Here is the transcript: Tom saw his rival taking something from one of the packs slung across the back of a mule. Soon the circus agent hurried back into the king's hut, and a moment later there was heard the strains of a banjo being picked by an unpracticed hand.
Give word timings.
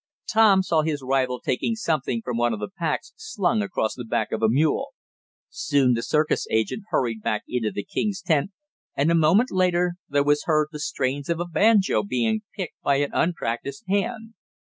Tom 0.27 0.63
saw 0.63 0.81
his 0.81 1.03
rival 1.03 1.39
taking 1.39 1.75
something 1.75 2.23
from 2.23 2.35
one 2.35 2.53
of 2.53 2.59
the 2.59 2.71
packs 2.75 3.13
slung 3.17 3.61
across 3.61 3.93
the 3.93 4.03
back 4.03 4.31
of 4.31 4.41
a 4.41 4.49
mule. 4.49 4.95
Soon 5.51 5.93
the 5.93 6.01
circus 6.01 6.47
agent 6.49 6.85
hurried 6.89 7.21
back 7.21 7.43
into 7.47 7.69
the 7.69 7.83
king's 7.83 8.23
hut, 8.27 8.45
and 8.97 9.11
a 9.11 9.13
moment 9.13 9.51
later 9.51 9.93
there 10.09 10.23
was 10.23 10.45
heard 10.45 10.69
the 10.71 10.79
strains 10.79 11.29
of 11.29 11.39
a 11.39 11.45
banjo 11.45 12.01
being 12.01 12.41
picked 12.55 12.81
by 12.81 12.95
an 12.95 13.11
unpracticed 13.13 13.83
hand. 13.87 14.33